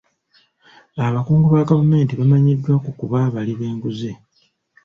[1.07, 4.11] Abakungu ba gavumenti bamanyiddwa ku kuba abali b'enguzi.